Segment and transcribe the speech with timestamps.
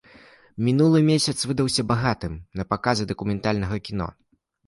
[0.67, 4.07] Мінулы месяц выдаўся багатым на паказы дакументальнага кіно.